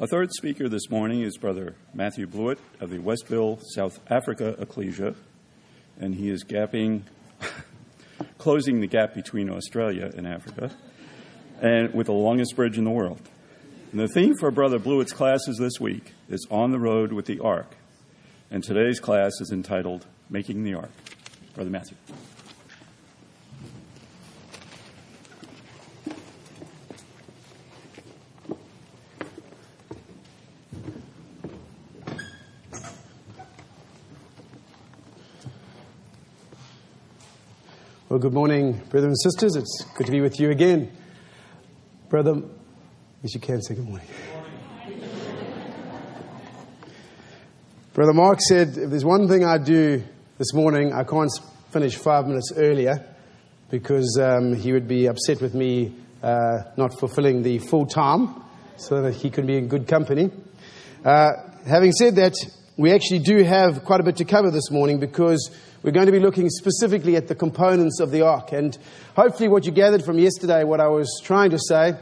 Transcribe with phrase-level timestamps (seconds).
[0.00, 5.14] Our third speaker this morning is Brother Matthew Blewett of the Westville, South Africa Ecclesia,
[5.98, 7.02] and he is gapping,
[8.38, 10.70] closing the gap between Australia and Africa,
[11.60, 13.20] and with the longest bridge in the world.
[13.92, 17.38] And the theme for Brother Blewett's classes this week is On the Road with the
[17.40, 17.76] Ark,
[18.50, 20.92] and today's class is entitled Making the Ark.
[21.52, 21.98] Brother Matthew.
[38.20, 39.56] Good morning, brothers and sisters.
[39.56, 40.92] It's good to be with you again.
[42.10, 42.42] Brother,
[43.22, 44.06] yes, you can say good morning.
[47.94, 50.02] Brother Mark said, if there's one thing I do
[50.36, 51.30] this morning, I can't
[51.70, 53.06] finish five minutes earlier
[53.70, 58.34] because um, he would be upset with me uh, not fulfilling the full time
[58.76, 60.30] so that he could be in good company.
[61.02, 61.30] Uh,
[61.66, 62.34] having said that,
[62.80, 65.50] we actually do have quite a bit to cover this morning because
[65.82, 68.52] we're going to be looking specifically at the components of the ark.
[68.52, 68.76] And
[69.14, 71.92] hopefully, what you gathered from yesterday, what I was trying to say,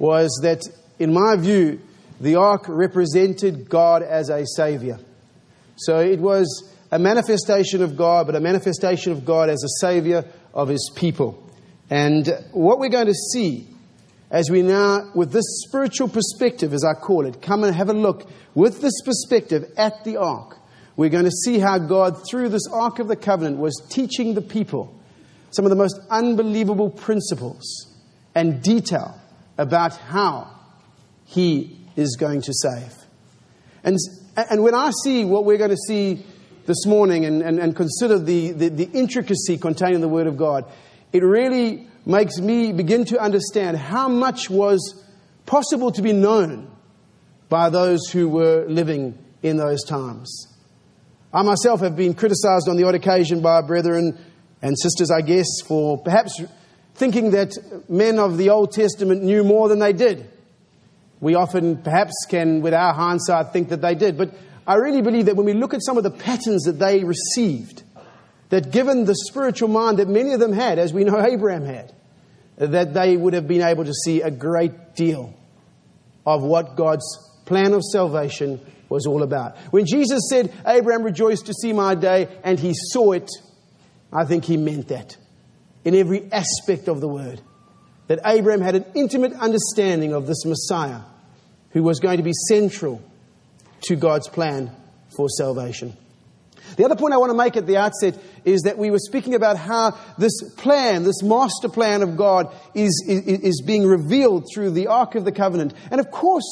[0.00, 0.62] was that
[0.98, 1.80] in my view,
[2.20, 4.98] the ark represented God as a savior.
[5.76, 10.24] So it was a manifestation of God, but a manifestation of God as a savior
[10.52, 11.40] of his people.
[11.88, 13.68] And what we're going to see
[14.30, 17.94] as we now, with this spiritual perspective, as I call it, come and have a
[17.94, 20.56] look with this perspective at the ark
[20.96, 24.40] we're going to see how God, through this Ark of the Covenant, was teaching the
[24.40, 24.98] people
[25.50, 27.94] some of the most unbelievable principles
[28.34, 29.18] and detail
[29.58, 30.50] about how
[31.26, 32.92] He is going to save.
[33.84, 33.98] And,
[34.36, 36.24] and when I see what we're going to see
[36.64, 40.36] this morning and, and, and consider the, the, the intricacy contained in the Word of
[40.36, 40.64] God,
[41.12, 45.04] it really makes me begin to understand how much was
[45.44, 46.70] possible to be known
[47.48, 50.46] by those who were living in those times.
[51.32, 54.16] I myself have been criticized on the odd occasion by brethren
[54.62, 56.40] and sisters, I guess, for perhaps
[56.94, 57.52] thinking that
[57.88, 60.30] men of the Old Testament knew more than they did.
[61.20, 64.16] We often, perhaps, can, with our hindsight, think that they did.
[64.16, 64.34] But
[64.66, 67.82] I really believe that when we look at some of the patterns that they received,
[68.50, 71.92] that given the spiritual mind that many of them had, as we know Abraham had,
[72.56, 75.34] that they would have been able to see a great deal
[76.24, 77.04] of what God's
[77.44, 79.56] plan of salvation was all about.
[79.70, 83.30] When Jesus said, Abraham rejoiced to see my day, and he saw it,
[84.12, 85.16] I think he meant that
[85.84, 87.40] in every aspect of the word.
[88.08, 91.00] That Abraham had an intimate understanding of this Messiah
[91.70, 93.02] who was going to be central
[93.82, 94.70] to God's plan
[95.16, 95.96] for salvation.
[96.76, 99.34] The other point I want to make at the outset is that we were speaking
[99.34, 104.70] about how this plan, this master plan of God, is, is, is being revealed through
[104.70, 105.72] the Ark of the Covenant.
[105.90, 106.44] And of course,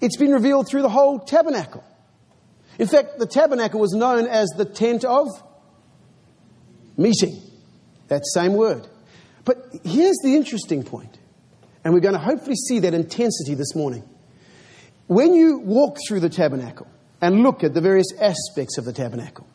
[0.00, 1.84] it's been revealed through the whole tabernacle.
[2.78, 5.26] In fact, the tabernacle was known as the tent of
[6.96, 7.42] meeting.
[8.06, 8.86] That same word.
[9.44, 11.18] But here's the interesting point,
[11.82, 14.08] and we're going to hopefully see that intensity this morning.
[15.06, 16.86] When you walk through the tabernacle
[17.20, 19.46] and look at the various aspects of the tabernacle,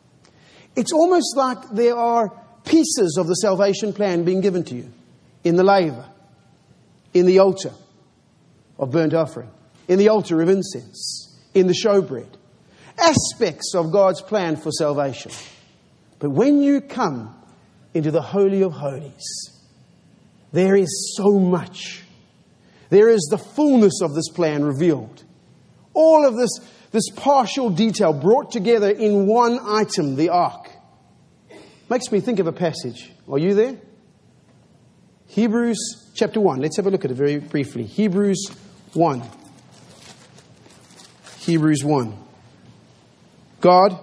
[0.76, 2.32] it's almost like there are
[2.66, 4.92] pieces of the salvation plan being given to you
[5.44, 6.06] in the laver,
[7.14, 7.72] in the altar
[8.80, 9.50] of burnt offering,
[9.88, 12.30] in the altar of incense, in the showbread.
[12.98, 15.32] Aspects of God's plan for salvation.
[16.20, 17.36] But when you come
[17.94, 19.52] into the Holy of Holies,
[20.52, 22.04] there is so much.
[22.90, 25.24] There is the fullness of this plan revealed.
[25.94, 26.50] All of this,
[26.94, 30.70] this partial detail brought together in one item, the ark.
[31.90, 33.12] Makes me think of a passage.
[33.30, 33.78] Are you there?
[35.28, 36.62] Hebrews chapter 1.
[36.62, 37.84] Let's have a look at it very briefly.
[37.84, 38.48] Hebrews
[38.94, 39.24] 1.
[41.40, 42.18] Hebrews 1.
[43.60, 44.00] God,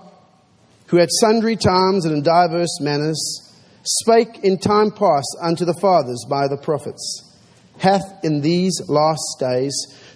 [0.86, 6.26] who at sundry times and in diverse manners spake in time past unto the fathers
[6.28, 7.36] by the prophets,
[7.78, 9.72] hath in these last days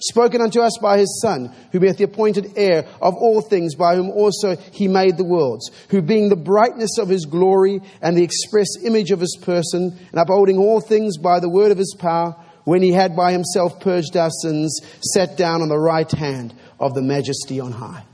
[0.08, 3.94] spoken unto us by his Son, who beeth the appointed heir of all things, by
[3.94, 8.22] whom also he made the worlds, who being the brightness of his glory and the
[8.22, 12.36] express image of his person, and upholding all things by the word of his power,
[12.64, 14.80] when he had by himself purged our sins,
[15.12, 18.04] sat down on the right hand of the majesty on high.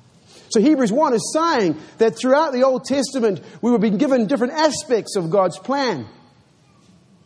[0.50, 4.54] So Hebrews 1 is saying that throughout the Old Testament, we were being given different
[4.54, 6.06] aspects of God's plan,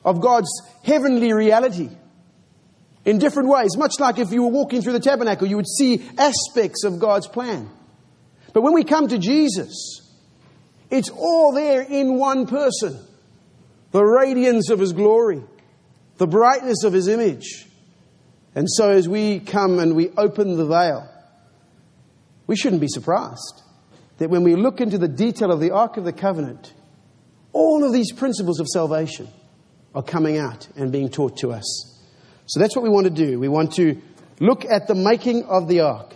[0.05, 0.51] of God's
[0.83, 1.89] heavenly reality
[3.05, 3.77] in different ways.
[3.77, 7.29] Much like if you were walking through the tabernacle, you would see aspects of God's
[7.29, 7.69] plan.
[8.53, 10.01] But when we come to Jesus,
[10.91, 12.99] it's all there in one person.
[13.91, 15.43] The radiance of his glory,
[16.17, 17.67] the brightness of his image,
[18.55, 21.09] And so as we come and we open the veil,
[22.47, 23.63] we shouldn't be surprised
[24.19, 26.73] that when we look into the detail of the Ark of the Covenant,
[27.53, 29.29] all of these principles of salvation
[29.95, 31.94] are coming out and being taught to us.
[32.47, 33.39] So that's what we want to do.
[33.39, 34.01] We want to
[34.41, 36.15] look at the making of the ark.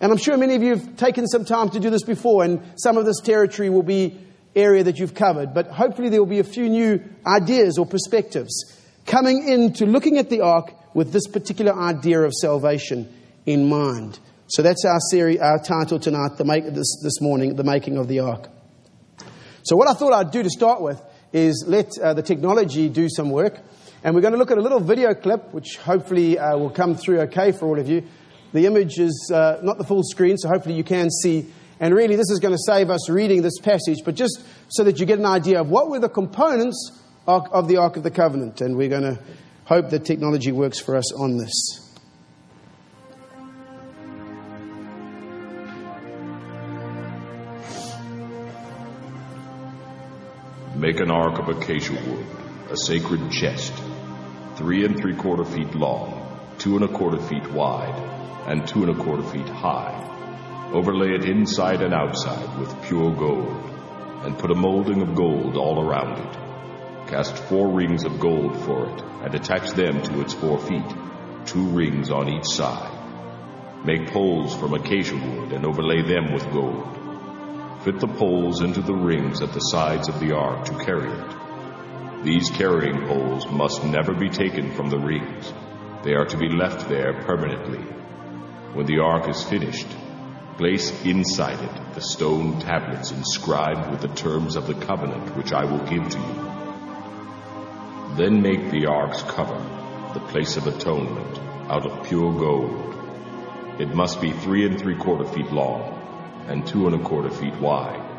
[0.00, 2.60] And I'm sure many of you have taken some time to do this before, and
[2.76, 4.18] some of this territory will be
[4.56, 5.54] area that you've covered.
[5.54, 8.52] But hopefully, there will be a few new ideas or perspectives
[9.06, 13.12] coming into looking at the ark with this particular idea of salvation
[13.46, 14.18] in mind.
[14.48, 18.08] So that's our series, our title tonight, the make, this, this morning, the making of
[18.08, 18.48] the ark.
[19.62, 21.00] So what I thought I'd do to start with
[21.32, 23.58] is let uh, the technology do some work.
[24.02, 26.94] And we're going to look at a little video clip, which hopefully uh, will come
[26.94, 28.02] through okay for all of you.
[28.52, 31.52] The image is uh, not the full screen, so hopefully you can see.
[31.78, 34.98] And really, this is going to save us reading this passage, but just so that
[34.98, 38.10] you get an idea of what were the components of, of the Ark of the
[38.10, 38.60] Covenant.
[38.60, 39.18] And we're going to
[39.64, 41.86] hope that technology works for us on this.
[50.74, 52.26] Make an ark of acacia wood,
[52.70, 53.74] a sacred chest,
[54.60, 57.98] three and three quarter feet long, two and a quarter feet wide,
[58.46, 59.96] and two and a quarter feet high.
[60.74, 63.70] Overlay it inside and outside with pure gold,
[64.22, 67.08] and put a molding of gold all around it.
[67.08, 70.94] Cast four rings of gold for it, and attach them to its four feet,
[71.46, 72.98] two rings on each side.
[73.86, 77.82] Make poles from acacia wood and overlay them with gold.
[77.82, 81.39] Fit the poles into the rings at the sides of the ark to carry it.
[82.22, 85.54] These carrying poles must never be taken from the rings.
[86.02, 87.78] They are to be left there permanently.
[88.74, 89.86] When the ark is finished,
[90.58, 95.64] place inside it the stone tablets inscribed with the terms of the covenant which I
[95.64, 96.50] will give to you.
[98.16, 99.58] Then make the ark's cover,
[100.12, 101.38] the place of atonement,
[101.70, 102.96] out of pure gold.
[103.80, 105.96] It must be three and three quarter feet long
[106.48, 108.09] and two and a quarter feet wide.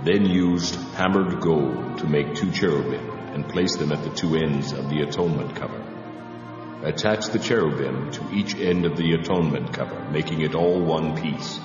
[0.00, 4.72] Then used hammered gold to make two cherubim and place them at the two ends
[4.72, 5.80] of the atonement cover.
[6.82, 11.60] Attach the cherubim to each end of the atonement cover, making it all one piece.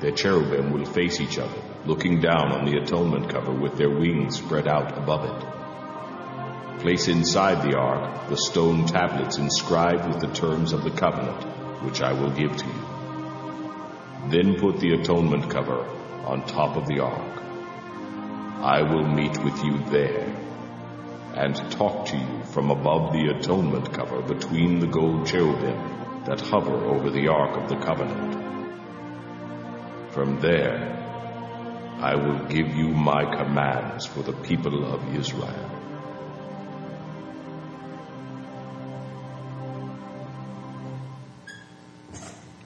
[0.00, 4.38] The cherubim will face each other, looking down on the atonement cover with their wings
[4.38, 6.80] spread out above it.
[6.80, 11.44] Place inside the ark the stone tablets inscribed with the terms of the covenant,
[11.84, 14.30] which I will give to you.
[14.30, 15.84] Then put the atonement cover
[16.24, 17.39] on top of the ark.
[18.62, 20.26] I will meet with you there
[21.34, 26.74] and talk to you from above the atonement cover between the gold cherubim that hover
[26.74, 28.34] over the ark of the covenant.
[30.12, 30.76] From there,
[32.00, 35.70] I will give you my commands for the people of Israel.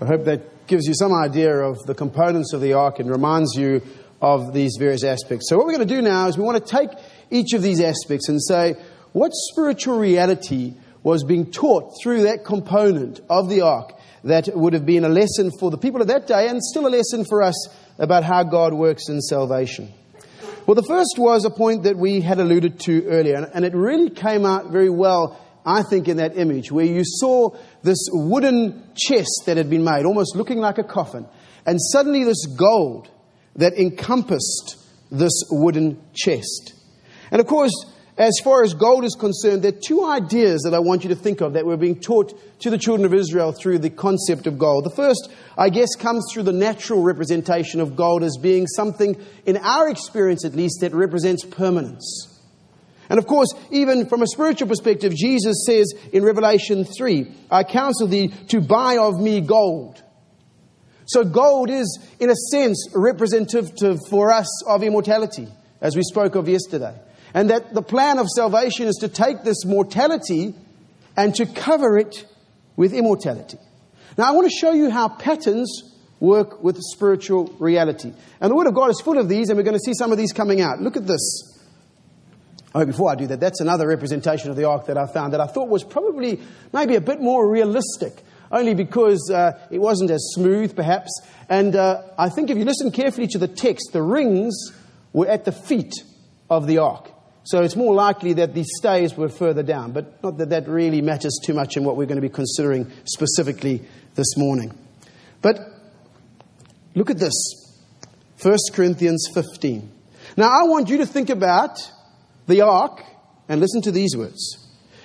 [0.00, 3.54] I hope that gives you some idea of the components of the ark and reminds
[3.54, 3.80] you
[4.24, 5.50] of these various aspects.
[5.50, 6.88] So, what we're going to do now is we want to take
[7.30, 8.74] each of these aspects and say,
[9.12, 10.72] what spiritual reality
[11.02, 13.92] was being taught through that component of the ark
[14.24, 16.88] that would have been a lesson for the people of that day and still a
[16.88, 17.68] lesson for us
[17.98, 19.92] about how God works in salvation?
[20.66, 24.08] Well, the first was a point that we had alluded to earlier, and it really
[24.08, 27.50] came out very well, I think, in that image, where you saw
[27.82, 31.26] this wooden chest that had been made, almost looking like a coffin,
[31.66, 33.10] and suddenly this gold
[33.56, 34.76] that encompassed
[35.10, 36.74] this wooden chest.
[37.30, 37.72] And of course,
[38.16, 41.16] as far as gold is concerned, there are two ideas that I want you to
[41.16, 44.56] think of that were being taught to the children of Israel through the concept of
[44.56, 44.84] gold.
[44.84, 49.56] The first, I guess, comes through the natural representation of gold as being something, in
[49.56, 52.30] our experience at least, that represents permanence.
[53.08, 58.06] And of course, even from a spiritual perspective, Jesus says in Revelation 3, I counsel
[58.06, 60.02] thee to buy of me gold.
[61.06, 65.48] So gold is, in a sense, representative for us of immortality,
[65.80, 66.94] as we spoke of yesterday.
[67.34, 70.54] And that the plan of salvation is to take this mortality
[71.16, 72.26] and to cover it
[72.76, 73.58] with immortality.
[74.16, 78.12] Now, I want to show you how patterns work with spiritual reality.
[78.40, 80.12] And the Word of God is full of these, and we're going to see some
[80.12, 80.80] of these coming out.
[80.80, 81.50] Look at this.
[82.74, 85.40] Oh, before I do that, that's another representation of the ark that I found that
[85.40, 86.40] I thought was probably
[86.72, 91.10] maybe a bit more realistic, only because uh, it wasn't as smooth, perhaps.
[91.48, 94.54] And uh, I think if you listen carefully to the text, the rings
[95.12, 95.94] were at the feet
[96.50, 97.10] of the ark.
[97.44, 101.02] So it's more likely that the stays were further down, but not that that really
[101.02, 103.82] matters too much in what we're going to be considering specifically
[104.14, 104.76] this morning.
[105.42, 105.58] But
[106.94, 107.34] look at this
[108.40, 109.90] 1 Corinthians 15.
[110.38, 111.78] Now, I want you to think about
[112.46, 113.02] the ark
[113.48, 114.58] and listen to these words.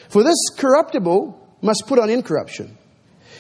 [0.10, 2.78] For this corruptible must put on incorruption.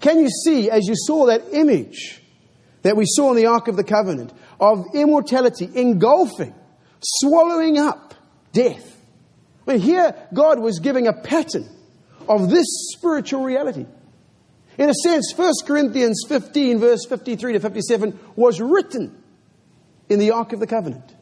[0.00, 2.22] can you see, as you saw that image
[2.82, 6.54] that we saw in the Ark of the Covenant, of immortality engulfing,
[7.00, 8.14] swallowing up
[8.52, 8.96] death?
[9.66, 11.68] Mean, here God was giving a pattern
[12.28, 13.86] of this spiritual reality.
[14.78, 19.22] In a sense, 1 Corinthians 15, verse 53 to 57, was written
[20.08, 21.14] in the Ark of the Covenant.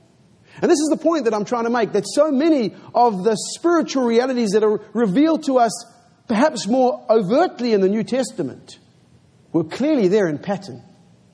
[0.60, 3.36] And this is the point that I'm trying to make that so many of the
[3.54, 5.72] spiritual realities that are revealed to us,
[6.28, 8.78] perhaps more overtly in the New Testament,
[9.52, 10.82] were clearly there in pattern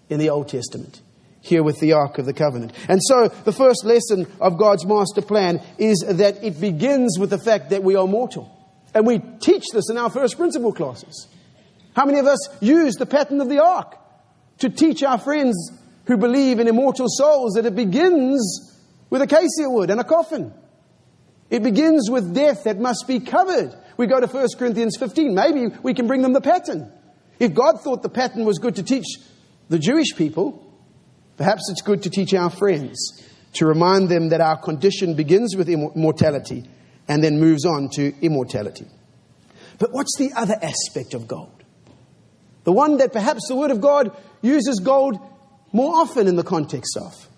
[0.09, 1.01] in the Old Testament,
[1.41, 2.73] here with the Ark of the Covenant.
[2.89, 7.39] And so the first lesson of God's master plan is that it begins with the
[7.39, 8.57] fact that we are mortal.
[8.93, 11.29] And we teach this in our first principle classes.
[11.95, 13.97] How many of us use the pattern of the Ark
[14.59, 15.73] to teach our friends
[16.07, 18.79] who believe in immortal souls that it begins
[19.11, 20.53] with a acacia wood and a coffin.
[21.51, 23.75] It begins with death that must be covered.
[24.01, 25.35] We go to 1 Corinthians 15.
[25.35, 26.91] Maybe we can bring them the pattern.
[27.39, 29.05] If God thought the pattern was good to teach
[29.69, 30.75] the Jewish people,
[31.37, 33.23] perhaps it's good to teach our friends,
[33.57, 36.65] to remind them that our condition begins with mortality
[37.09, 38.87] and then moves on to immortality.
[39.79, 41.63] But what's the other aspect of gold?
[42.65, 45.21] The one that perhaps the Word of God uses gold
[45.73, 47.29] more often in the context of.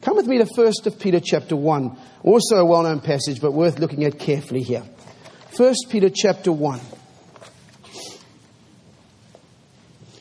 [0.00, 1.98] Come with me to 1 Peter chapter 1.
[2.22, 4.84] Also a well known passage, but worth looking at carefully here.
[5.58, 6.80] 1 Peter chapter 1.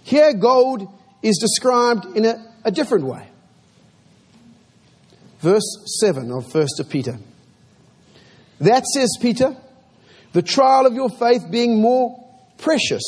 [0.02, 0.88] Here, gold
[1.22, 3.28] is described in a, a different way.
[5.40, 7.20] Verse 7 of 1 Peter.
[8.62, 9.56] That says Peter,
[10.34, 12.18] the trial of your faith being more
[12.58, 13.04] precious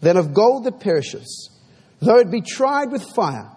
[0.00, 1.56] than of gold that perishes,
[2.00, 3.48] though it be tried with fire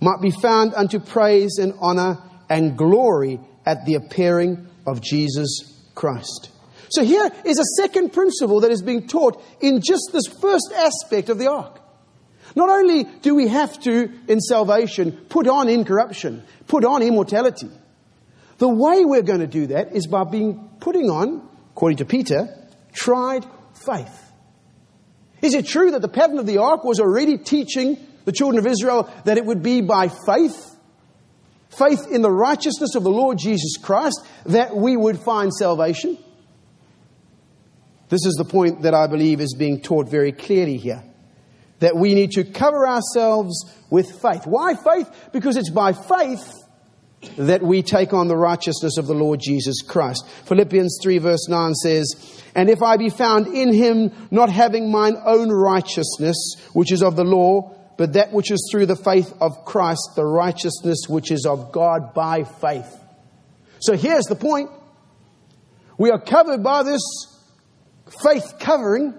[0.00, 6.50] might be found unto praise and honor and glory at the appearing of Jesus Christ.
[6.90, 11.28] So here is a second principle that is being taught in just this first aspect
[11.28, 11.80] of the ark.
[12.56, 17.70] Not only do we have to, in salvation, put on incorruption, put on immortality,
[18.58, 22.48] the way we're going to do that is by being putting on, according to Peter,
[22.92, 24.32] tried faith.
[25.42, 28.66] Is it true that the pattern of the ark was already teaching the children of
[28.66, 30.76] Israel that it would be by faith,
[31.70, 36.18] faith in the righteousness of the Lord Jesus Christ, that we would find salvation.
[38.10, 41.02] This is the point that I believe is being taught very clearly here.
[41.78, 44.46] That we need to cover ourselves with faith.
[44.46, 45.08] Why faith?
[45.32, 46.52] Because it's by faith
[47.36, 50.26] that we take on the righteousness of the Lord Jesus Christ.
[50.46, 55.16] Philippians 3, verse 9 says, And if I be found in him, not having mine
[55.24, 56.36] own righteousness,
[56.72, 60.24] which is of the law, but that which is through the faith of Christ, the
[60.24, 62.98] righteousness which is of God by faith.
[63.80, 64.70] So here's the point.
[65.98, 67.02] We are covered by this
[68.22, 69.14] faith covering,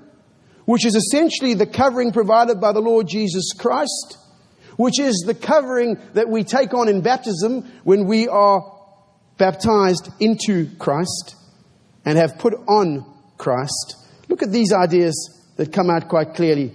[0.65, 4.17] which is essentially the covering provided by the Lord Jesus Christ,
[4.77, 8.77] which is the covering that we take on in baptism when we are
[9.37, 11.35] baptized into Christ
[12.05, 13.05] and have put on
[13.37, 13.95] Christ.
[14.27, 15.15] Look at these ideas
[15.57, 16.73] that come out quite clearly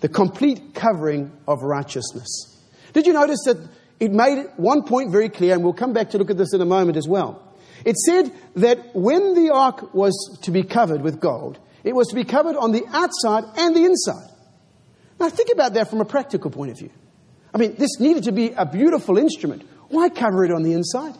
[0.00, 2.60] the complete covering of righteousness.
[2.92, 3.56] Did you notice that
[4.00, 6.60] it made one point very clear, and we'll come back to look at this in
[6.60, 7.40] a moment as well.
[7.84, 12.14] It said that when the ark was to be covered with gold, it was to
[12.14, 14.30] be covered on the outside and the inside.
[15.20, 16.90] Now, think about that from a practical point of view.
[17.52, 19.62] I mean, this needed to be a beautiful instrument.
[19.88, 21.14] Why cover it on the inside?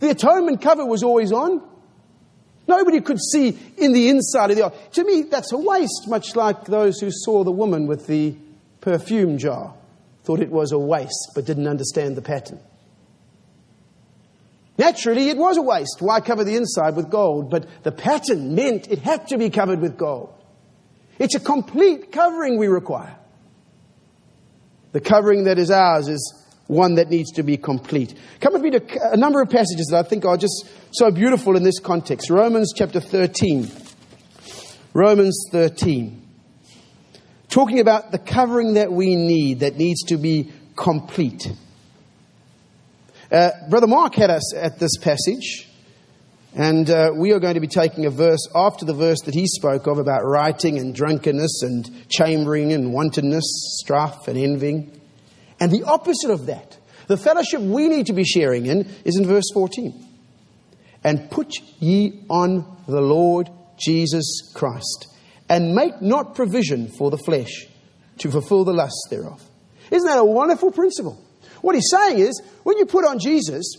[0.00, 1.66] The atonement cover was always on.
[2.68, 4.74] Nobody could see in the inside of the ark.
[4.92, 8.36] To me, that's a waste, much like those who saw the woman with the
[8.80, 9.74] perfume jar,
[10.22, 12.60] thought it was a waste, but didn't understand the pattern.
[14.78, 15.96] Naturally, it was a waste.
[15.98, 17.50] Why cover the inside with gold?
[17.50, 20.32] But the pattern meant it had to be covered with gold.
[21.18, 23.16] It's a complete covering we require.
[24.92, 28.14] The covering that is ours is one that needs to be complete.
[28.40, 31.56] Come with me to a number of passages that I think are just so beautiful
[31.56, 32.30] in this context.
[32.30, 33.68] Romans chapter 13.
[34.94, 36.22] Romans 13.
[37.48, 41.50] Talking about the covering that we need, that needs to be complete.
[43.30, 45.68] Uh, Brother Mark had us at this passage,
[46.54, 49.46] And uh, we are going to be taking a verse after the verse that he
[49.46, 53.44] spoke of about writing and drunkenness and chambering and wantonness,
[53.82, 54.98] strife and envying.
[55.60, 59.26] And the opposite of that, the fellowship we need to be sharing in, is in
[59.26, 60.06] verse 14.
[61.04, 65.06] And put ye on the Lord Jesus Christ,
[65.50, 67.66] and make not provision for the flesh
[68.20, 69.42] to fulfill the lusts thereof.
[69.90, 71.22] Isn't that a wonderful principle?
[71.60, 73.74] What he's saying is, when you put on Jesus,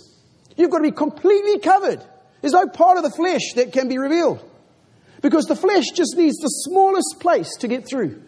[0.57, 2.03] you've got to be completely covered.
[2.41, 4.43] There's no part of the flesh that can be revealed.
[5.21, 8.21] Because the flesh just needs the smallest place to get through.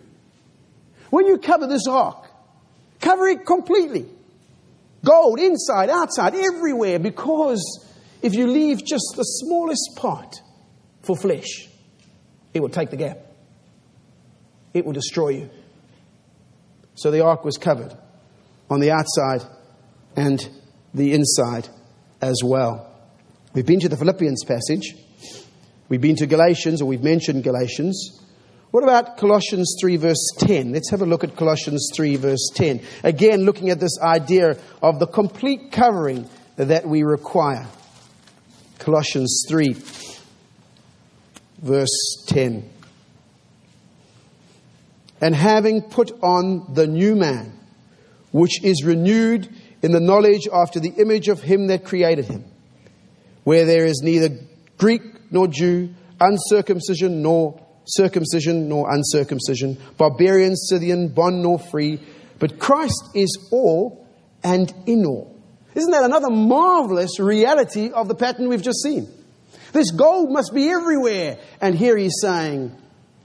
[1.10, 2.28] When you cover this ark,
[3.00, 4.06] cover it completely.
[5.04, 7.86] Gold, inside, outside, everywhere, because
[8.22, 10.42] if you leave just the smallest part
[11.02, 11.68] for flesh,
[12.54, 13.20] it will take the gap.
[14.74, 15.50] It will destroy you.
[16.96, 17.98] So the ark was covered
[18.72, 19.44] on the outside
[20.16, 20.50] and
[20.94, 21.68] the inside
[22.22, 22.88] as well.
[23.54, 24.96] We've been to the Philippians passage.
[25.90, 28.18] We've been to Galatians, or we've mentioned Galatians.
[28.72, 30.72] What about Colossians 3, verse 10?
[30.72, 32.82] Let's have a look at Colossians 3, verse 10.
[33.04, 37.68] Again, looking at this idea of the complete covering that we require.
[38.80, 39.76] Colossians 3,
[41.62, 42.70] verse 10.
[45.20, 47.61] And having put on the new man,
[48.32, 49.50] which is renewed
[49.82, 52.46] in the knowledge after the image of him that created him,
[53.44, 54.30] where there is neither
[54.78, 62.00] Greek nor Jew, uncircumcision nor circumcision nor uncircumcision, barbarian, Scythian, bond nor free,
[62.40, 64.08] but Christ is all
[64.44, 65.36] and in all.
[65.74, 69.08] Isn't that another marvelous reality of the pattern we've just seen?
[69.72, 71.40] This gold must be everywhere.
[71.62, 72.76] And here he's saying,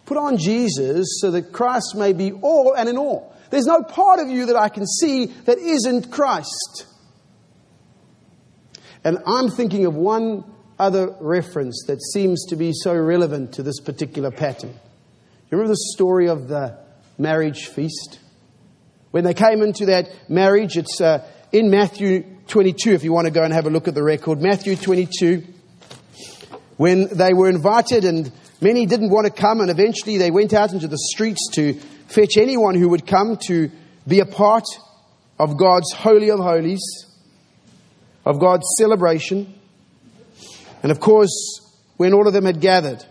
[0.05, 3.36] put on Jesus so that Christ may be all and in all.
[3.51, 6.87] There's no part of you that I can see that isn't Christ.
[9.05, 10.45] And I'm thinking of one
[10.79, 14.71] other reference that seems to be so relevant to this particular pattern.
[14.71, 16.79] You remember the story of the
[17.19, 18.19] marriage feast?
[19.13, 23.31] When they came into that marriage, it's uh, in Matthew 22, if you want to
[23.31, 24.43] go and have a look at the record.
[24.43, 25.45] Matthew 22,
[26.77, 30.73] when they were invited and many didn't want to come, and eventually they went out
[30.73, 33.71] into the streets to fetch anyone who would come to
[34.07, 34.65] be a part
[35.39, 36.83] of God's Holy of Holies,
[38.25, 39.53] of God's celebration.
[40.83, 41.61] And of course,
[41.97, 43.05] when all of them had gathered,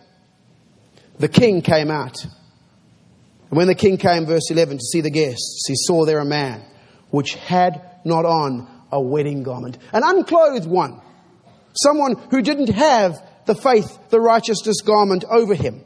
[1.20, 2.24] the king came out.
[2.24, 6.26] And when the king came, verse 11, to see the guests, he saw there a
[6.26, 6.64] man
[7.12, 11.02] which had not on a wedding garment, an unclothed one,
[11.82, 15.82] someone who didn't have the faith, the righteousness garment over him.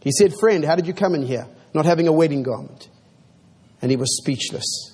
[0.00, 2.88] He said, Friend, how did you come in here not having a wedding garment?
[3.80, 4.92] And he was speechless.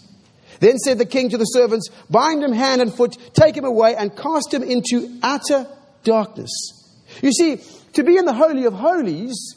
[0.60, 3.94] Then said the king to the servants, Bind him hand and foot, take him away,
[3.94, 5.66] and cast him into utter
[6.02, 6.50] darkness.
[7.22, 7.60] You see,
[7.94, 9.54] to be in the Holy of Holies,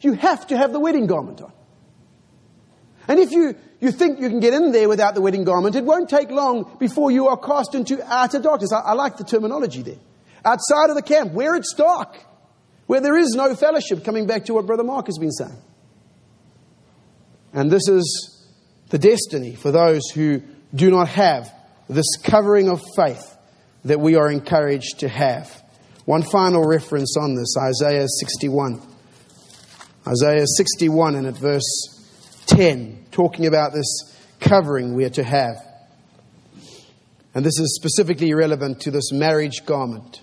[0.00, 1.52] you have to have the wedding garment on.
[3.08, 5.84] And if you, you think you can get in there without the wedding garment, it
[5.84, 8.72] won't take long before you are cast into utter darkness.
[8.72, 9.98] I, I like the terminology there.
[10.44, 12.16] Outside of the camp, where it's dark,
[12.86, 15.56] where there is no fellowship, coming back to what Brother Mark has been saying.
[17.54, 18.44] And this is
[18.90, 20.42] the destiny for those who
[20.74, 21.50] do not have
[21.88, 23.36] this covering of faith
[23.84, 25.62] that we are encouraged to have.
[26.04, 28.82] One final reference on this Isaiah 61.
[30.06, 31.62] Isaiah 61 and at verse
[32.46, 33.86] 10, talking about this
[34.40, 35.56] covering we are to have.
[37.34, 40.22] And this is specifically relevant to this marriage garment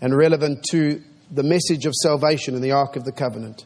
[0.00, 3.64] and relevant to the message of salvation in the Ark of the Covenant.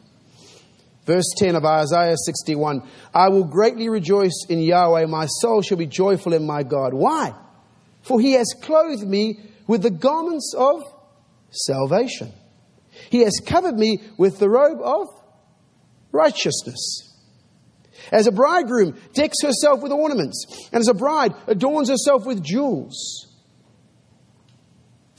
[1.05, 2.81] Verse 10 of Isaiah 61
[3.13, 6.93] I will greatly rejoice in Yahweh, my soul shall be joyful in my God.
[6.93, 7.33] Why?
[8.01, 10.83] For he has clothed me with the garments of
[11.51, 12.31] salvation.
[13.09, 15.07] He has covered me with the robe of
[16.11, 17.11] righteousness.
[18.11, 23.34] As a bridegroom decks herself with ornaments, and as a bride adorns herself with jewels.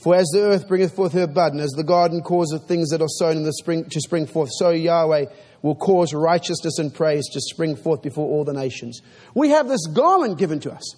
[0.07, 3.01] For as the earth bringeth forth her bud, and as the garden causeth things that
[3.01, 5.25] are sown in the spring to spring forth, so Yahweh
[5.61, 9.01] will cause righteousness and praise to spring forth before all the nations.
[9.35, 10.95] We have this garment given to us.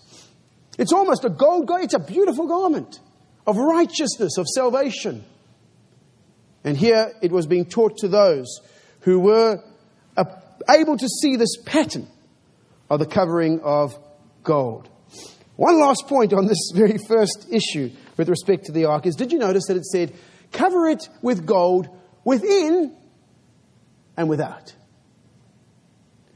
[0.78, 1.86] It's almost a gold garment.
[1.86, 3.00] It's a beautiful garment
[3.48, 5.26] of righteousness, of salvation.
[6.64, 8.62] And here it was being taught to those
[9.00, 9.60] who were
[10.70, 12.08] able to see this pattern
[12.92, 13.98] of the covering of
[14.44, 14.88] gold.
[15.56, 19.32] One last point on this very first issue with respect to the ark is did
[19.32, 20.14] you notice that it said,
[20.52, 21.88] cover it with gold
[22.26, 22.94] within
[24.18, 24.76] and without?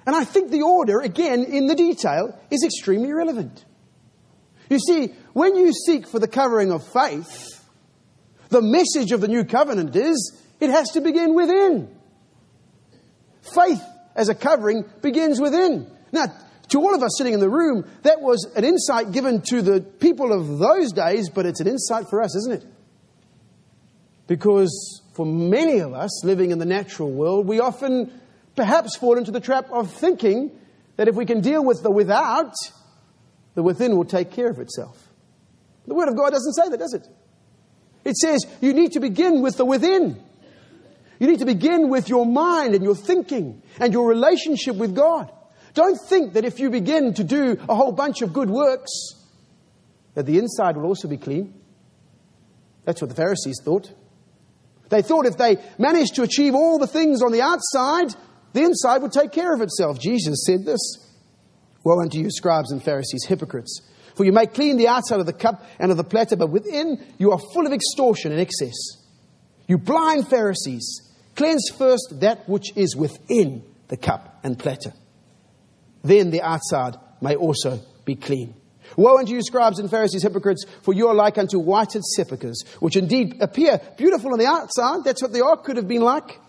[0.05, 3.65] And I think the order, again, in the detail, is extremely relevant.
[4.69, 7.59] You see, when you seek for the covering of faith,
[8.53, 11.89] The message of the new covenant is it has to begin within.
[13.41, 13.81] Faith
[14.15, 15.89] as a covering begins within.
[16.11, 16.25] Now,
[16.73, 19.79] to all of us sitting in the room, that was an insight given to the
[19.79, 22.65] people of those days, but it's an insight for us, isn't it?
[24.25, 28.11] Because for many of us living in the natural world, we often
[28.55, 30.51] perhaps fall into the trap of thinking
[30.95, 32.53] that if we can deal with the without,
[33.53, 35.09] the within will take care of itself.
[35.85, 37.07] The Word of God doesn't say that, does it?
[38.03, 40.19] It says you need to begin with the within.
[41.19, 45.31] You need to begin with your mind and your thinking and your relationship with God.
[45.73, 48.91] Don't think that if you begin to do a whole bunch of good works,
[50.13, 51.53] that the inside will also be clean.
[52.85, 53.91] That's what the Pharisees thought.
[54.89, 58.13] They thought if they managed to achieve all the things on the outside,
[58.53, 59.99] the inside would take care of itself.
[59.99, 60.79] Jesus said this
[61.83, 63.81] Woe unto you, scribes and Pharisees, hypocrites!
[64.15, 67.03] For you make clean the outside of the cup and of the platter, but within
[67.17, 68.75] you are full of extortion and excess.
[69.67, 71.01] You blind Pharisees,
[71.35, 74.93] cleanse first that which is within the cup and platter.
[76.03, 78.55] Then the outside may also be clean.
[78.97, 82.97] Woe unto you, scribes and Pharisees, hypocrites, for you are like unto whited sepulchres, which
[82.97, 85.03] indeed appear beautiful on the outside.
[85.03, 86.39] That's what the ark could have been like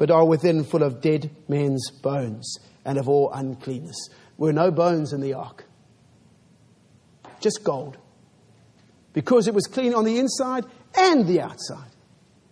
[0.00, 4.08] but are within full of dead men's bones and of all uncleanness.
[4.38, 5.66] Were no bones in the ark,
[7.38, 7.98] just gold.
[9.12, 10.64] Because it was clean on the inside
[10.96, 11.90] and the outside.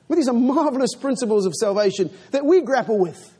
[0.07, 3.33] Well, these are marvelous principles of salvation that we grapple with,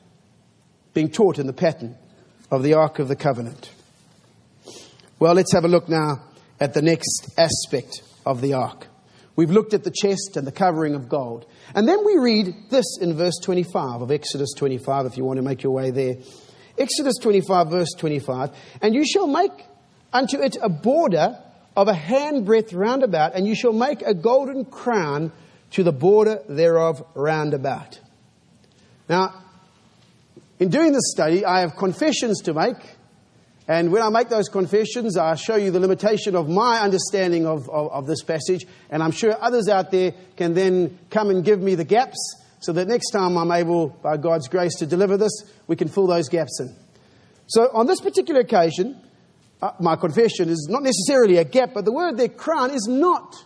[0.95, 1.95] being taught in the pattern
[2.51, 3.71] of the Ark of the Covenant.
[5.19, 6.23] Well, let's have a look now
[6.61, 8.87] at the next aspect of the Ark.
[9.37, 11.47] We've looked at the chest and the covering of gold.
[11.75, 15.43] And then we read this in verse 25 of Exodus 25, if you want to
[15.43, 16.17] make your way there.
[16.77, 18.51] Exodus 25, verse 25.
[18.83, 19.53] And you shall make
[20.13, 21.39] unto it a border
[21.77, 25.31] of a handbreadth round about, and you shall make a golden crown
[25.71, 28.01] to the border thereof round about.
[29.09, 29.35] Now,
[30.59, 32.77] in doing this study, I have confessions to make
[33.69, 37.69] and when I make those confessions, I show you the limitation of my understanding of,
[37.69, 38.67] of, of, this passage.
[38.89, 42.17] And I'm sure others out there can then come and give me the gaps
[42.61, 46.07] so that next time I'm able, by God's grace, to deliver this, we can fill
[46.07, 46.75] those gaps in.
[47.49, 48.99] So on this particular occasion,
[49.61, 53.37] uh, my confession is not necessarily a gap, but the word there, crown, is not,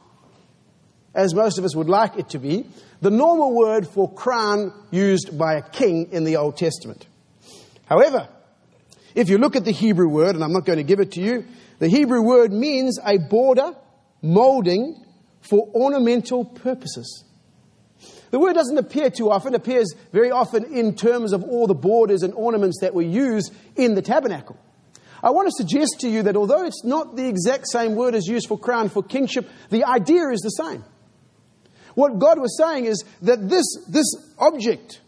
[1.14, 2.66] as most of us would like it to be,
[3.00, 7.06] the normal word for crown used by a king in the Old Testament.
[7.86, 8.28] However,
[9.14, 11.20] if you look at the Hebrew word, and I'm not going to give it to
[11.20, 11.44] you,
[11.78, 13.74] the Hebrew word means a border,
[14.22, 15.04] molding
[15.40, 17.24] for ornamental purposes.
[18.30, 21.74] The word doesn't appear too often, it appears very often in terms of all the
[21.74, 24.56] borders and ornaments that were used in the tabernacle.
[25.22, 28.26] I want to suggest to you that although it's not the exact same word as
[28.26, 30.82] used for crown for kingship, the idea is the same.
[31.94, 35.00] What God was saying is that this, this object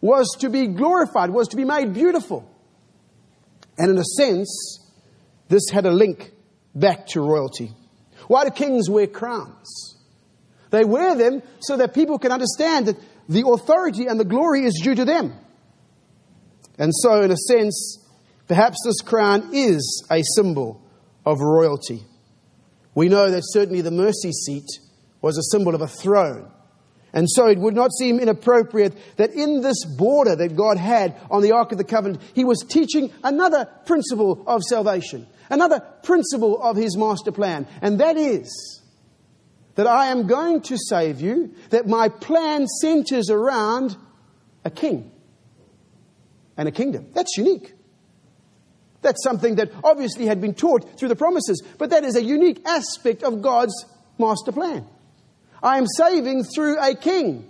[0.00, 2.50] was to be glorified, was to be made beautiful.
[3.78, 4.80] And in a sense,
[5.48, 6.32] this had a link
[6.74, 7.72] back to royalty.
[8.28, 9.96] Why do kings wear crowns?
[10.70, 12.96] They wear them so that people can understand that
[13.28, 15.34] the authority and the glory is due to them.
[16.78, 17.98] And so, in a sense,
[18.48, 20.82] perhaps this crown is a symbol
[21.24, 22.04] of royalty.
[22.94, 24.66] We know that certainly the mercy seat
[25.26, 26.50] was a symbol of a throne.
[27.12, 31.42] And so it would not seem inappropriate that in this border that God had on
[31.42, 36.76] the Ark of the Covenant, He was teaching another principle of salvation, another principle of
[36.76, 37.66] His master plan.
[37.80, 38.82] And that is
[39.76, 43.96] that I am going to save you, that my plan centers around
[44.64, 45.10] a king
[46.56, 47.08] and a kingdom.
[47.14, 47.72] That's unique.
[49.02, 52.66] That's something that obviously had been taught through the promises, but that is a unique
[52.66, 53.86] aspect of God's
[54.18, 54.86] master plan.
[55.66, 57.44] I am saving through a king,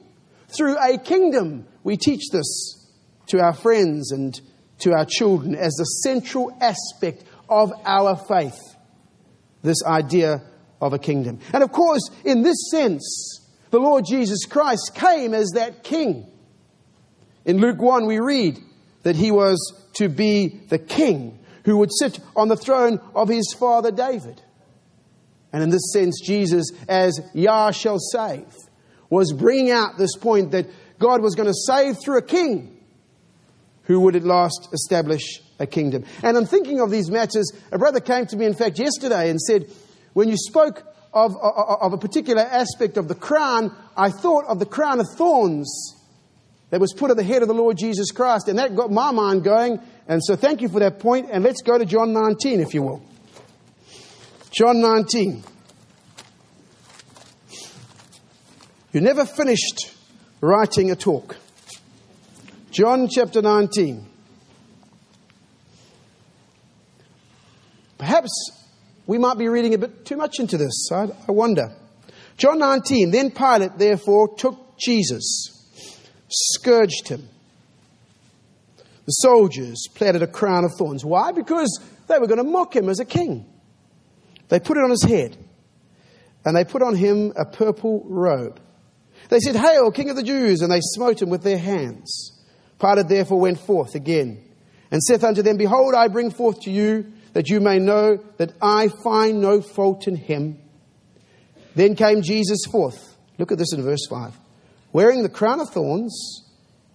[0.48, 1.66] through a kingdom.
[1.84, 2.90] We teach this
[3.26, 4.40] to our friends and
[4.78, 8.58] to our children as the central aspect of our faith.
[9.62, 10.42] This idea
[10.80, 11.40] of a kingdom.
[11.52, 16.26] And of course, in this sense, the Lord Jesus Christ came as that king.
[17.44, 18.58] In Luke 1, we read
[19.02, 19.58] that he was
[19.96, 24.40] to be the king who would sit on the throne of his father David.
[25.52, 28.46] And in this sense, Jesus, as Yah shall save,
[29.08, 30.66] was bringing out this point that
[30.98, 32.76] God was going to save through a king
[33.84, 36.04] who would at last establish a kingdom.
[36.22, 37.52] And I'm thinking of these matters.
[37.72, 39.70] A brother came to me, in fact, yesterday and said,
[40.12, 40.82] When you spoke
[41.12, 45.06] of, of, of a particular aspect of the crown, I thought of the crown of
[45.16, 45.94] thorns
[46.70, 48.48] that was put at the head of the Lord Jesus Christ.
[48.48, 49.80] And that got my mind going.
[50.08, 51.28] And so thank you for that point.
[51.30, 53.02] And let's go to John 19, if you will.
[54.56, 55.44] John 19.
[58.90, 59.92] You're never finished
[60.40, 61.36] writing a talk.
[62.70, 64.06] John chapter 19.
[67.98, 68.30] Perhaps
[69.06, 70.88] we might be reading a bit too much into this.
[70.90, 71.76] I, I wonder.
[72.38, 73.10] John 19.
[73.10, 75.52] Then Pilate, therefore, took Jesus,
[76.30, 77.28] scourged him.
[79.04, 81.04] The soldiers planted a crown of thorns.
[81.04, 81.32] Why?
[81.32, 83.52] Because they were going to mock him as a king.
[84.48, 85.36] They put it on his head,
[86.44, 88.60] and they put on him a purple robe.
[89.28, 90.60] They said, Hail, King of the Jews!
[90.60, 92.32] And they smote him with their hands.
[92.78, 94.42] Pilate therefore went forth again,
[94.90, 98.52] and saith unto them, Behold, I bring forth to you that you may know that
[98.62, 100.58] I find no fault in him.
[101.74, 103.16] Then came Jesus forth.
[103.38, 104.34] Look at this in verse 5.
[104.92, 106.44] Wearing the crown of thorns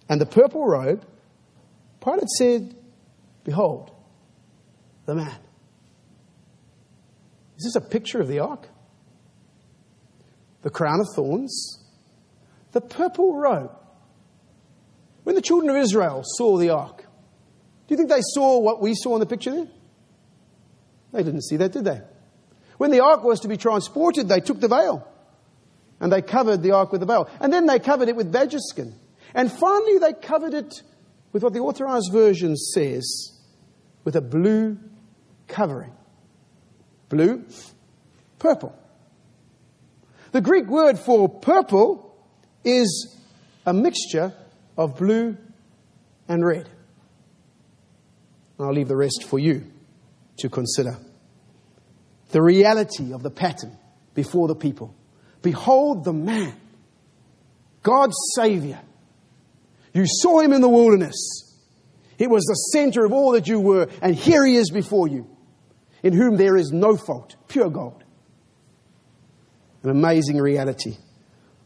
[0.08, 1.06] and the purple robe,
[2.02, 2.74] Pilate said,
[3.44, 3.92] Behold,
[5.06, 5.38] the man.
[7.62, 8.68] Is this a picture of the ark?
[10.62, 11.78] The crown of thorns,
[12.72, 13.70] the purple robe.
[15.22, 16.98] When the children of Israel saw the ark,
[17.86, 19.68] do you think they saw what we saw in the picture there?
[21.12, 22.00] They didn't see that, did they?
[22.78, 25.06] When the ark was to be transported, they took the veil
[26.00, 27.30] and they covered the ark with the veil.
[27.40, 28.92] And then they covered it with badger skin.
[29.34, 30.82] And finally, they covered it
[31.32, 33.38] with what the authorized version says
[34.02, 34.78] with a blue
[35.46, 35.92] covering.
[37.12, 37.44] Blue,
[38.38, 38.74] purple.
[40.30, 42.16] The Greek word for purple
[42.64, 43.14] is
[43.66, 44.32] a mixture
[44.78, 45.36] of blue
[46.26, 46.70] and red.
[48.58, 49.70] I'll leave the rest for you
[50.38, 50.96] to consider.
[52.30, 53.76] The reality of the pattern
[54.14, 54.94] before the people.
[55.42, 56.54] Behold the man,
[57.82, 58.80] God's Savior.
[59.92, 61.58] You saw him in the wilderness.
[62.18, 65.28] It was the center of all that you were, and here he is before you,
[66.02, 68.02] in whom there is no fault, pure gold.
[69.82, 70.96] An amazing reality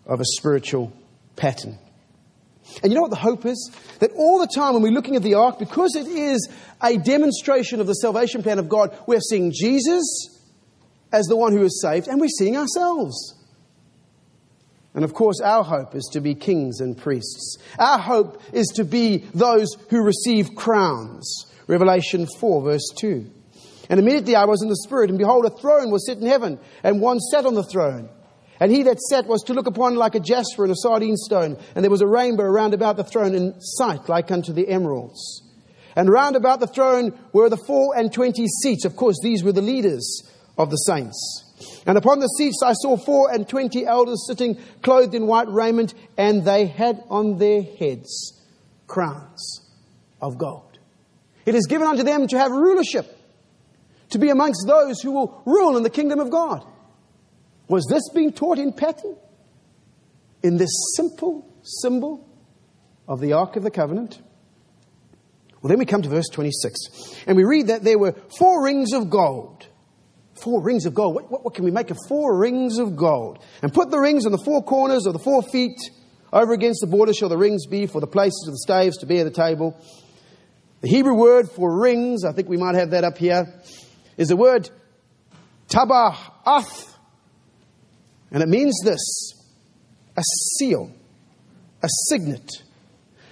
[0.07, 0.93] of a spiritual
[1.37, 1.79] pattern.
[2.83, 3.71] And you know what the hope is?
[4.01, 6.49] That all the time when we're looking at the ark, because it is
[6.83, 10.05] a demonstration of the salvation plan of God, we're seeing Jesus
[11.13, 13.35] as the one who is saved, and we're seeing ourselves.
[14.95, 17.59] And of course, our hope is to be kings and priests.
[17.79, 21.47] Our hope is to be those who receive crowns.
[21.69, 23.31] Revelation 4, verse 2.
[23.89, 26.59] And immediately I was in the Spirit, and behold, a throne was set in heaven,
[26.83, 28.09] and one sat on the throne.
[28.59, 31.59] And he that sat was to look upon like a jasper and a sardine stone,
[31.75, 35.43] and there was a rainbow round about the throne in sight like unto the emeralds.
[35.95, 38.85] And round about the throne were the four and twenty seats.
[38.85, 40.23] Of course, these were the leaders
[40.59, 41.45] of the saints.
[41.87, 45.95] And upon the seats I saw four and twenty elders sitting, clothed in white raiment,
[46.17, 48.43] and they had on their heads
[48.87, 49.61] crowns
[50.21, 50.79] of gold.
[51.45, 53.16] It is given unto them to have rulership,
[54.17, 56.67] to be amongst those who will rule in the kingdom of God.
[57.69, 59.17] Was this being taught in pattern?
[60.43, 62.27] In this simple symbol
[63.07, 64.21] of the Ark of the Covenant?
[65.61, 68.93] Well, then we come to verse 26, and we read that there were four rings
[68.93, 69.67] of gold.
[70.35, 71.15] Four rings of gold.
[71.15, 73.43] What, what, what, can we make of four rings of gold?
[73.63, 75.79] And put the rings on the four corners of the four feet.
[76.33, 79.07] Over against the border shall the rings be for the places of the staves to
[79.07, 79.81] bear the table.
[80.83, 83.47] The Hebrew word for rings, I think we might have that up here,
[84.17, 84.71] is the word
[85.69, 86.95] taba'ath,
[88.31, 89.33] and it means this
[90.17, 90.23] a
[90.59, 90.91] seal,
[91.83, 92.51] a signet,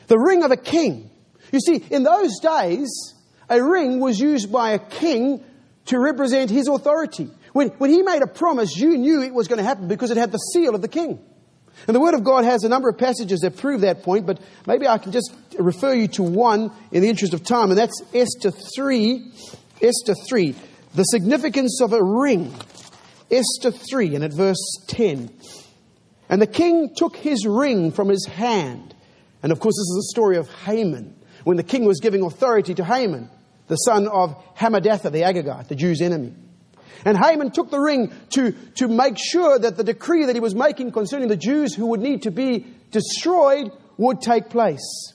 [0.09, 1.11] the ring of a king.
[1.53, 3.15] You see, in those days,
[3.49, 5.43] a ring was used by a king
[5.87, 7.31] to represent his authority.
[7.53, 10.17] When, when he made a promise, you knew it was going to happen because it
[10.17, 11.21] had the seal of the king.
[11.87, 14.41] And the Word of God has a number of passages that prove that point, but
[14.67, 18.03] maybe I can just refer you to one in the interest of time, and that's
[18.15, 19.33] Esther 3.
[19.83, 20.55] Esther 3.
[20.95, 22.55] The significance of a ring.
[23.31, 25.31] Esther 3 and at verse 10.
[26.29, 28.95] And the king took his ring from his hand.
[29.43, 32.75] And of course, this is the story of Haman, when the king was giving authority
[32.75, 33.29] to Haman,
[33.67, 36.35] the son of Hammedatha, the Agagite, the Jews' enemy.
[37.05, 40.55] And Haman took the ring to, to make sure that the decree that he was
[40.55, 45.13] making concerning the Jews who would need to be destroyed would take place.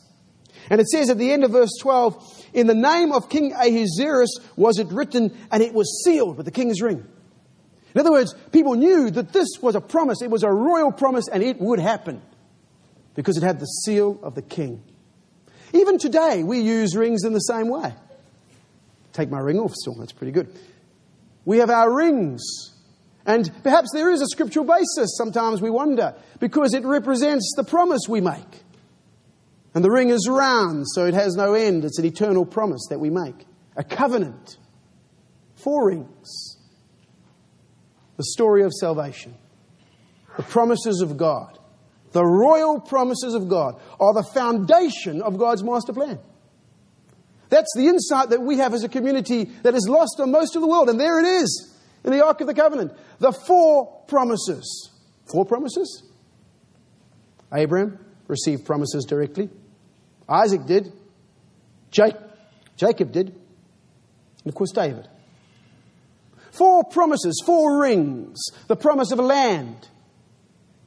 [0.70, 4.38] And it says at the end of verse 12, In the name of King Ahasuerus
[4.56, 7.06] was it written, and it was sealed with the king's ring.
[7.94, 10.22] In other words, people knew that this was a promise.
[10.22, 12.22] It was a royal promise and it would happen
[13.16, 14.84] because it had the seal of the king.
[15.74, 17.94] Even today, we use rings in the same way.
[19.14, 20.54] Take my ring off still, that's pretty good.
[21.46, 22.74] We have our rings.
[23.26, 28.02] And perhaps there is a scriptural basis, sometimes we wonder, because it represents the promise
[28.08, 28.64] we make.
[29.74, 31.86] And the ring is round, so it has no end.
[31.86, 33.46] It's an eternal promise that we make.
[33.76, 34.58] A covenant.
[35.56, 36.58] Four rings
[38.20, 39.34] the story of salvation,
[40.36, 41.58] the promises of God,
[42.12, 46.20] the royal promises of God, are the foundation of God's master plan.
[47.48, 50.62] That's the insight that we have as a community that is lost on most of
[50.62, 50.90] the world.
[50.90, 52.92] And there it is in the Ark of the Covenant.
[53.20, 54.92] The four promises.
[55.32, 56.04] Four promises?
[57.54, 59.50] Abraham received promises directly.
[60.30, 60.94] Isaac did.
[61.92, 63.28] Jacob did.
[63.30, 65.08] And of course, David.
[66.52, 68.38] Four promises, four rings.
[68.68, 69.88] The promise of a land,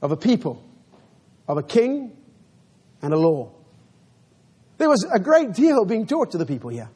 [0.00, 0.62] of a people,
[1.48, 2.16] of a king,
[3.00, 3.52] and a law.
[4.78, 6.90] There was a great deal being taught to the people here.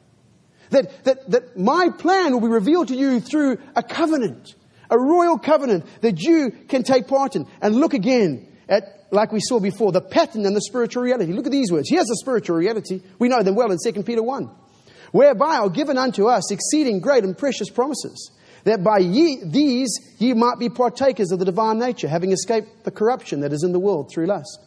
[0.71, 4.55] That, that, that my plan will be revealed to you through a covenant,
[4.89, 7.47] a royal covenant that you can take part in.
[7.61, 11.31] And look again at, like we saw before, the pattern and the spiritual reality.
[11.31, 11.89] Look at these words.
[11.89, 13.01] Here's the spiritual reality.
[13.19, 14.49] We know them well in 2 Peter 1.
[15.11, 18.31] Whereby are given unto us exceeding great and precious promises,
[18.65, 22.91] that by ye, these ye might be partakers of the divine nature, having escaped the
[22.91, 24.59] corruption that is in the world through lust.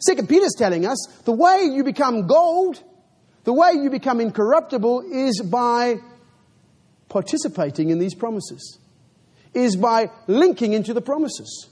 [0.00, 2.82] Second Peter's telling us the way you become gold,
[3.44, 5.98] the way you become incorruptible is by
[7.08, 8.80] participating in these promises,
[9.54, 11.68] is by linking into the promises.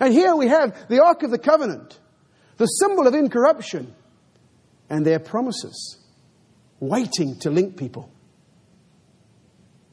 [0.00, 1.98] And here we have the Ark of the Covenant,
[2.56, 3.94] the symbol of incorruption,
[4.88, 5.98] and their promises,
[6.80, 8.10] waiting to link people.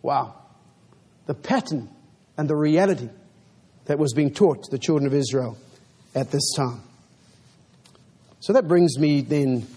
[0.01, 0.35] Wow.
[1.25, 1.89] The pattern
[2.37, 3.09] and the reality
[3.85, 5.57] that was being taught to the children of Israel
[6.15, 6.81] at this time.
[8.39, 9.67] So that brings me then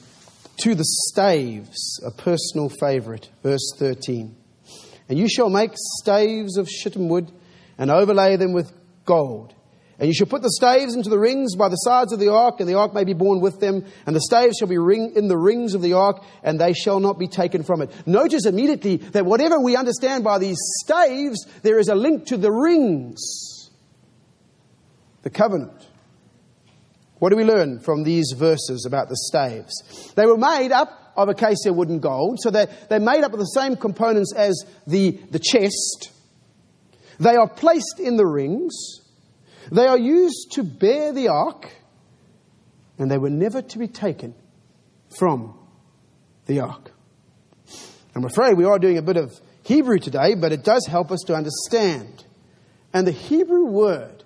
[0.58, 4.36] to the staves, a personal favorite, verse 13.
[5.08, 7.32] And you shall make staves of shittim wood
[7.78, 8.72] and overlay them with
[9.04, 9.54] gold.
[10.00, 12.58] And you shall put the staves into the rings by the sides of the ark,
[12.58, 13.84] and the ark may be borne with them.
[14.06, 17.00] And the staves shall be ring, in the rings of the ark, and they shall
[17.00, 17.90] not be taken from it.
[18.06, 22.50] Notice immediately that whatever we understand by these staves, there is a link to the
[22.50, 23.70] rings,
[25.20, 25.86] the covenant.
[27.18, 29.74] What do we learn from these verses about the staves?
[30.14, 33.38] They were made up of acacia wood and gold, so they're, they're made up of
[33.38, 36.10] the same components as the, the chest.
[37.18, 38.99] They are placed in the rings.
[39.72, 41.70] They are used to bear the ark,
[42.98, 44.34] and they were never to be taken
[45.18, 45.56] from
[46.46, 46.90] the ark.
[48.14, 51.20] I'm afraid we are doing a bit of Hebrew today, but it does help us
[51.26, 52.24] to understand.
[52.92, 54.24] And the Hebrew word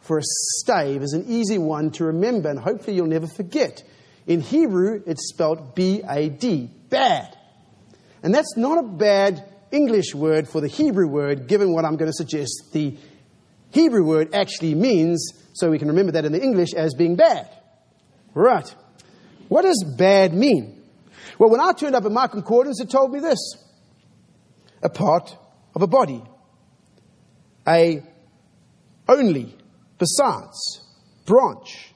[0.00, 3.82] for a stave is an easy one to remember, and hopefully you'll never forget.
[4.26, 7.36] In Hebrew, it's spelled B A D, bad.
[8.22, 12.10] And that's not a bad English word for the Hebrew word, given what I'm going
[12.10, 12.98] to suggest the
[13.72, 17.48] Hebrew word actually means, so we can remember that in the English as being bad.
[18.34, 18.72] Right.
[19.48, 20.82] What does bad mean?
[21.38, 23.38] Well, when I turned up in my concordance, it told me this
[24.82, 25.36] a part
[25.74, 26.22] of a body,
[27.66, 28.02] a
[29.08, 29.56] only
[29.98, 30.80] besides,
[31.24, 31.92] branch,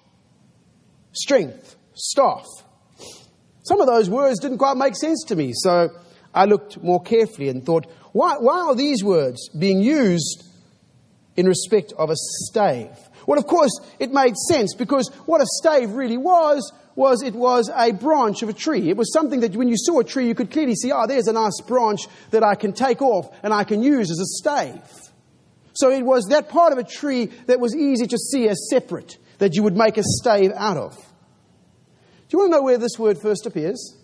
[1.12, 2.46] strength, staff.
[3.64, 5.90] Some of those words didn't quite make sense to me, so
[6.32, 10.44] I looked more carefully and thought, why, why are these words being used
[11.36, 12.96] in respect of a stave?
[13.26, 17.70] Well, of course, it made sense because what a stave really was, was it was
[17.74, 18.88] a branch of a tree.
[18.88, 21.28] It was something that when you saw a tree, you could clearly see, oh, there's
[21.28, 24.82] a nice branch that I can take off and I can use as a stave.
[25.74, 29.18] So it was that part of a tree that was easy to see as separate,
[29.38, 30.96] that you would make a stave out of.
[30.96, 31.02] Do
[32.30, 33.94] you want to know where this word first appears?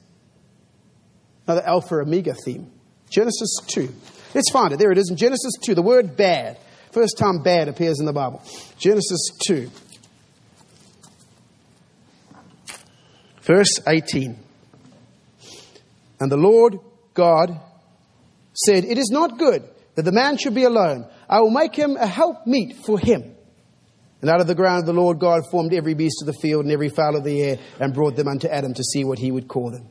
[1.47, 2.71] Another Alpha Omega theme.
[3.11, 3.93] Genesis 2.
[4.35, 4.79] Let's find it.
[4.79, 5.75] There it is in Genesis 2.
[5.75, 6.59] The word bad.
[6.93, 8.43] First time bad appears in the Bible.
[8.79, 9.71] Genesis 2.
[13.41, 14.39] Verse 18.
[16.21, 16.79] And the Lord
[17.15, 17.59] God
[18.53, 21.07] said, It is not good that the man should be alone.
[21.29, 23.35] I will make him a helpmeet for him.
[24.21, 26.73] And out of the ground the Lord God formed every beast of the field and
[26.73, 29.49] every fowl of the air and brought them unto Adam to see what he would
[29.49, 29.89] call them.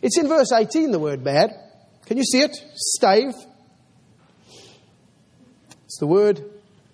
[0.00, 1.50] It's in verse 18, the word bad.
[2.06, 2.56] Can you see it?
[2.74, 3.34] Stave.
[6.02, 6.42] The word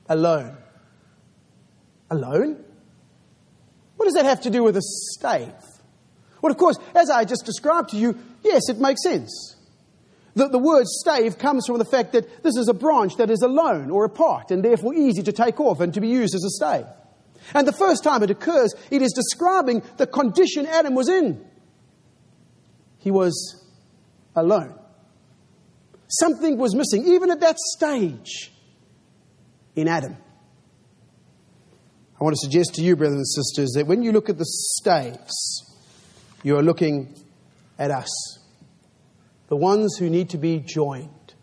[0.06, 0.54] alone.
[2.10, 2.62] Alone?
[3.96, 5.48] What does that have to do with a stave?
[6.42, 9.56] Well, of course, as I just described to you, yes, it makes sense.
[10.34, 13.40] The, the word stave comes from the fact that this is a branch that is
[13.40, 16.50] alone or apart and therefore easy to take off and to be used as a
[16.50, 16.84] stave.
[17.54, 21.42] And the first time it occurs, it is describing the condition Adam was in.
[22.98, 23.64] He was
[24.36, 24.78] alone.
[26.08, 28.52] Something was missing, even at that stage
[29.80, 30.16] in Adam.
[32.20, 34.44] I want to suggest to you, brothers and sisters, that when you look at the
[34.44, 35.64] staves,
[36.42, 37.14] you are looking
[37.78, 38.38] at us
[39.46, 41.34] the ones who need to be joined,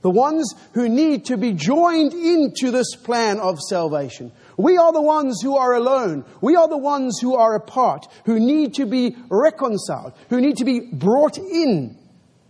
[0.00, 4.32] the ones who need to be joined into this plan of salvation.
[4.56, 6.24] We are the ones who are alone.
[6.40, 10.64] We are the ones who are apart, who need to be reconciled, who need to
[10.64, 11.98] be brought in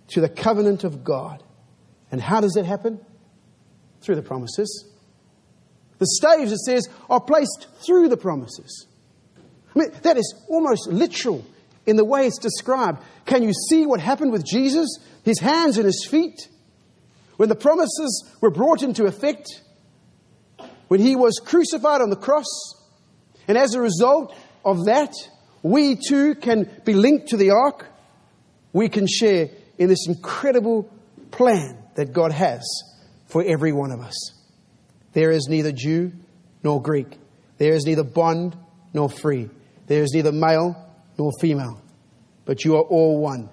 [0.08, 1.42] to the covenant of God.
[2.12, 3.00] And how does that happen?
[4.02, 4.89] Through the promises.
[6.00, 8.86] The staves, it says, are placed through the promises.
[9.74, 11.44] I mean, that is almost literal
[11.86, 13.02] in the way it's described.
[13.26, 14.88] Can you see what happened with Jesus?
[15.24, 16.48] His hands and his feet?
[17.36, 19.62] When the promises were brought into effect,
[20.88, 22.46] when he was crucified on the cross,
[23.46, 24.34] and as a result
[24.64, 25.12] of that,
[25.62, 27.86] we too can be linked to the ark.
[28.72, 30.90] We can share in this incredible
[31.30, 32.62] plan that God has
[33.26, 34.39] for every one of us.
[35.12, 36.12] There is neither Jew
[36.62, 37.18] nor Greek.
[37.58, 38.56] There is neither bond
[38.94, 39.50] nor free.
[39.86, 40.76] There is neither male
[41.18, 41.80] nor female.
[42.44, 43.50] But you are all one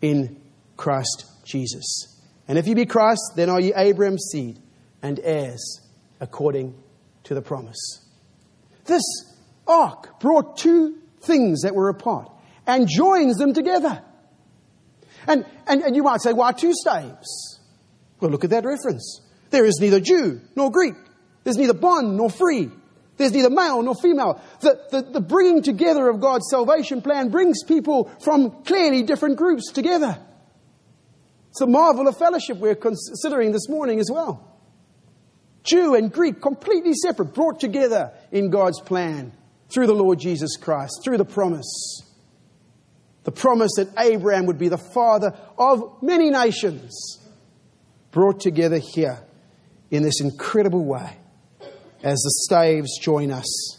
[0.00, 0.40] in
[0.76, 2.20] Christ Jesus.
[2.48, 4.58] And if you be Christ, then are ye Abraham's seed
[5.02, 5.80] and heirs
[6.20, 6.74] according
[7.24, 8.00] to the promise.
[8.84, 9.02] This
[9.66, 12.30] ark brought two things that were apart
[12.66, 14.02] and joins them together.
[15.26, 17.60] And, and, and you might say, why two staves?
[18.20, 19.20] Well, look at that reference.
[19.52, 20.94] There is neither Jew nor Greek.
[21.44, 22.70] There's neither bond nor free.
[23.18, 24.40] There's neither male nor female.
[24.60, 29.70] The, the, the bringing together of God's salvation plan brings people from clearly different groups
[29.70, 30.18] together.
[31.50, 34.48] It's the marvel of fellowship we're considering this morning as well.
[35.64, 39.32] Jew and Greek, completely separate, brought together in God's plan
[39.68, 42.02] through the Lord Jesus Christ, through the promise.
[43.24, 47.20] The promise that Abraham would be the father of many nations,
[48.12, 49.20] brought together here
[49.92, 51.16] in this incredible way
[52.02, 53.78] as the staves join us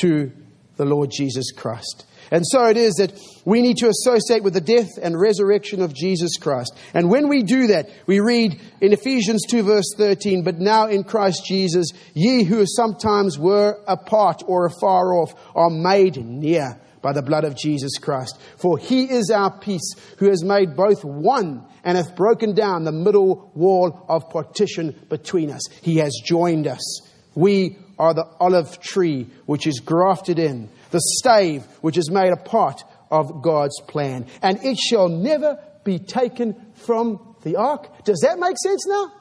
[0.00, 0.30] to
[0.76, 2.06] the Lord Jesus Christ.
[2.30, 5.94] And so it is that we need to associate with the death and resurrection of
[5.94, 6.76] Jesus Christ.
[6.92, 11.04] And when we do that, we read in Ephesians 2 verse 13, but now in
[11.04, 17.22] Christ Jesus, ye who sometimes were apart or afar off are made near by the
[17.22, 18.40] blood of Jesus Christ.
[18.56, 22.92] For he is our peace, who has made both one and hath broken down the
[22.92, 25.60] middle wall of partition between us.
[25.82, 27.02] He has joined us.
[27.34, 32.36] We are the olive tree which is grafted in the stave which is made a
[32.36, 34.26] part of God's plan.
[34.40, 38.04] And it shall never be taken from the ark.
[38.04, 39.12] Does that make sense now?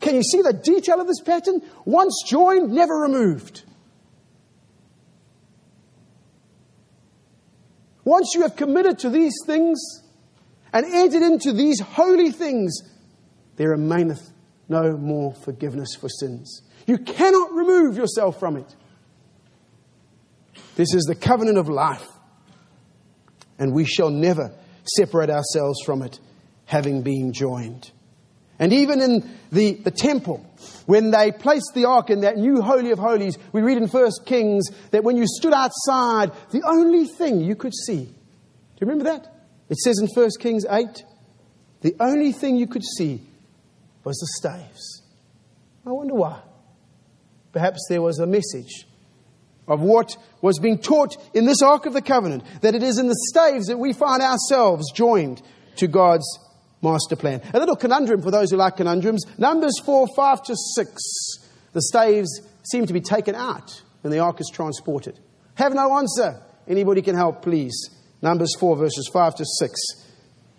[0.00, 1.62] Can you see the detail of this pattern?
[1.86, 3.62] Once joined, never removed.
[8.06, 9.76] Once you have committed to these things
[10.72, 12.80] and entered into these holy things,
[13.56, 14.30] there remaineth
[14.68, 16.62] no more forgiveness for sins.
[16.86, 18.76] You cannot remove yourself from it.
[20.76, 22.06] This is the covenant of life.
[23.58, 24.54] And we shall never
[24.84, 26.20] separate ourselves from it,
[26.66, 27.90] having been joined.
[28.58, 30.44] And even in the, the temple,
[30.86, 34.24] when they placed the ark in that new Holy of Holies, we read in First
[34.24, 38.04] Kings that when you stood outside, the only thing you could see.
[38.04, 39.32] Do you remember that?
[39.68, 41.04] It says in First Kings 8,
[41.82, 43.20] the only thing you could see
[44.04, 45.02] was the staves.
[45.84, 46.40] I wonder why.
[47.52, 48.86] Perhaps there was a message
[49.68, 53.08] of what was being taught in this Ark of the Covenant, that it is in
[53.08, 55.42] the staves that we find ourselves joined
[55.76, 56.26] to God's
[56.92, 57.42] master plan.
[57.52, 59.24] A little conundrum for those who like conundrums.
[59.38, 60.92] Numbers 4, 5 to 6.
[61.72, 65.18] The staves seem to be taken out when the Ark is transported.
[65.54, 66.40] Have no answer.
[66.68, 67.90] Anybody can help, please.
[68.22, 69.80] Numbers 4, verses 5 to 6.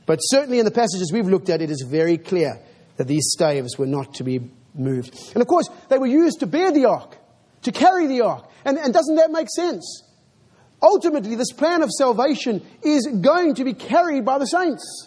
[0.06, 2.60] But certainly in the passages we've looked at, it is very clear
[2.98, 4.40] that these staves were not to be
[4.74, 5.18] moved.
[5.34, 7.18] And of course, they were used to bear the ark,
[7.64, 8.50] to carry the ark.
[8.66, 10.04] And, and doesn't that make sense?
[10.82, 15.07] Ultimately, this plan of salvation is going to be carried by the saints.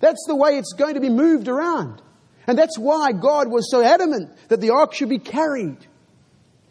[0.00, 2.00] That's the way it's going to be moved around.
[2.46, 5.78] And that's why God was so adamant that the ark should be carried.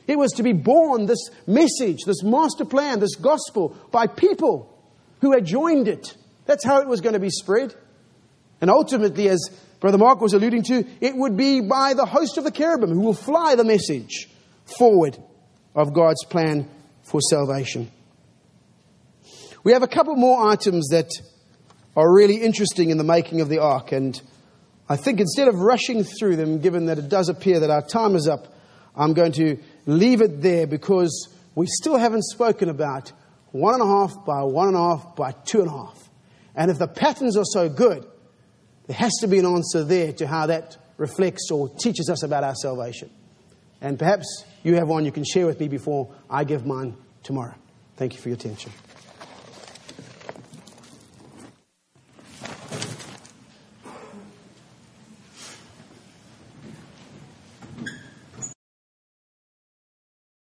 [0.08, 4.74] It was to be borne, this message, this master plan, this gospel, by people
[5.22, 6.16] who had joined it.
[6.46, 7.76] That's how it was going to be spread.
[8.62, 9.50] And ultimately, as
[9.80, 13.02] Brother Mark was alluding to, it would be by the host of the cherubim who
[13.02, 14.30] will fly the message
[14.78, 15.18] forward
[15.76, 16.68] of God's plan
[17.04, 17.92] for salvation.
[19.64, 21.12] We have a couple more items that
[21.98, 24.22] are really interesting in the making of the ark, and
[24.88, 28.16] I think instead of rushing through them, given that it does appear that our time
[28.16, 28.56] is up,
[28.96, 33.12] I'm going to leave it there because we still haven't spoken about
[33.52, 36.10] one and a half by one and a half by two and a half.
[36.56, 38.06] And if the patterns are so good,
[38.86, 42.44] there has to be an answer there to how that reflects or teaches us about
[42.44, 43.10] our salvation.
[43.82, 47.56] And perhaps you have one you can share with me before I give mine tomorrow.
[47.96, 48.72] Thank you for your attention.